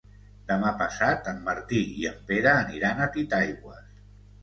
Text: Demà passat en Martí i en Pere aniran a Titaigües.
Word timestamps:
Demà 0.51 0.71
passat 0.79 1.29
en 1.33 1.45
Martí 1.51 1.83
i 2.01 2.09
en 2.15 2.19
Pere 2.33 2.57
aniran 2.65 3.07
a 3.07 3.11
Titaigües. 3.19 4.05